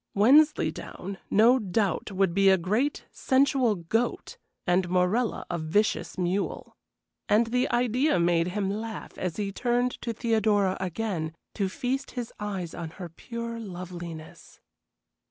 Wensleydown, 0.15 1.19
no 1.29 1.59
doubt, 1.59 2.11
would 2.11 2.33
be 2.33 2.49
a 2.49 2.57
great, 2.57 3.05
sensual 3.11 3.75
goat 3.75 4.35
and 4.65 4.89
Morella 4.89 5.45
a 5.47 5.59
vicious 5.59 6.17
mule. 6.17 6.75
And 7.29 7.45
the 7.45 7.69
idea 7.69 8.19
made 8.19 8.47
him 8.47 8.67
laugh 8.67 9.15
as 9.19 9.35
he 9.35 9.51
turned 9.51 9.91
to 10.01 10.11
Theodora 10.11 10.75
again, 10.79 11.35
to 11.53 11.69
feast 11.69 12.09
his 12.17 12.33
eyes 12.39 12.73
on 12.73 12.89
her 12.97 13.09
pure 13.09 13.59
loveliness. 13.59 14.59